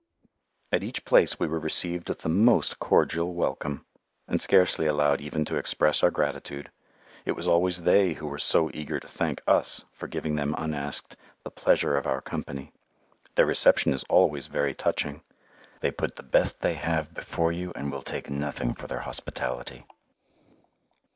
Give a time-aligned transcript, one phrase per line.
[0.71, 3.85] At each place we were received with the most cordial welcome,
[4.27, 6.71] and scarcely allowed even to express our gratitude.
[7.23, 11.17] It was always they who were so eager to thank us for giving them unasked
[11.43, 12.71] the "pleasure of our company."
[13.35, 15.21] Their reception is always very touching.
[15.81, 19.85] They put the best they have before you and will take nothing for their hospitality.